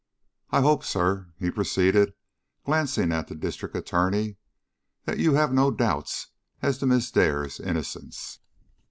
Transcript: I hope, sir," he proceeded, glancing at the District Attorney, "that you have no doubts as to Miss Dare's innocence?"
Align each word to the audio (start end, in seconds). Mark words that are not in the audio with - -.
I 0.49 0.61
hope, 0.61 0.83
sir," 0.83 1.31
he 1.37 1.51
proceeded, 1.51 2.15
glancing 2.65 3.11
at 3.11 3.27
the 3.27 3.35
District 3.35 3.75
Attorney, 3.75 4.37
"that 5.05 5.19
you 5.19 5.35
have 5.35 5.53
no 5.53 5.69
doubts 5.69 6.29
as 6.59 6.79
to 6.79 6.87
Miss 6.87 7.11
Dare's 7.11 7.59
innocence?" 7.59 8.39